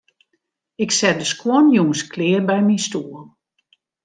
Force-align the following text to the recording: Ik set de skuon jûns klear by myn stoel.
Ik 0.83 0.91
set 0.99 1.17
de 1.19 1.27
skuon 1.31 1.65
jûns 1.75 2.01
klear 2.11 2.41
by 2.49 2.57
myn 2.63 2.83
stoel. 2.87 3.23